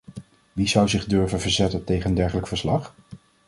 [0.53, 2.93] Wie zou zich durven verzetten tegen een dergelijk verslag?